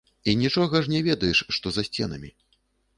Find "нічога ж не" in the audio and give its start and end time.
0.43-1.03